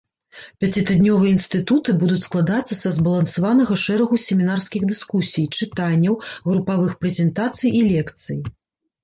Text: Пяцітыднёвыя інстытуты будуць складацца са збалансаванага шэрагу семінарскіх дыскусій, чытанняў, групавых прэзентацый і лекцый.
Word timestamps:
Пяцітыднёвыя 0.63 1.33
інстытуты 1.33 1.93
будуць 2.03 2.23
складацца 2.27 2.77
са 2.79 2.89
збалансаванага 2.95 3.77
шэрагу 3.83 4.19
семінарскіх 4.25 4.89
дыскусій, 4.93 5.45
чытанняў, 5.59 6.19
групавых 6.49 6.99
прэзентацый 7.07 7.69
і 7.83 7.85
лекцый. 7.93 8.39